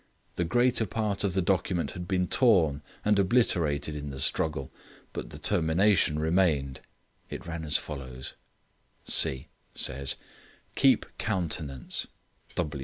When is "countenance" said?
11.19-12.07